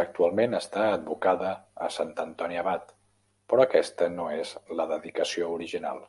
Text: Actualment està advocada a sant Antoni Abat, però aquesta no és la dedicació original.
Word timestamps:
Actualment 0.00 0.56
està 0.58 0.82
advocada 0.96 1.52
a 1.86 1.88
sant 1.96 2.12
Antoni 2.26 2.60
Abat, 2.64 2.92
però 3.54 3.66
aquesta 3.68 4.10
no 4.18 4.28
és 4.42 4.54
la 4.82 4.88
dedicació 4.92 5.50
original. 5.58 6.08